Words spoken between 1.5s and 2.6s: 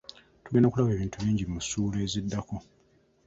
mu ssuula eziddako.